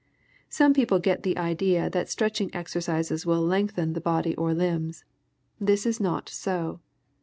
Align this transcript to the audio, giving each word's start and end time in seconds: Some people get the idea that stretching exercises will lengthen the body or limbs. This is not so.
Some 0.49 0.73
people 0.73 0.97
get 0.97 1.21
the 1.21 1.37
idea 1.37 1.87
that 1.87 2.09
stretching 2.09 2.49
exercises 2.55 3.23
will 3.23 3.43
lengthen 3.43 3.93
the 3.93 4.01
body 4.01 4.35
or 4.35 4.51
limbs. 4.51 5.05
This 5.59 5.85
is 5.85 5.99
not 5.99 6.27
so. 6.27 6.79